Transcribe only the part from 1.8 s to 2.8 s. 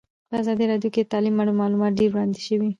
ډېر وړاندې شوي.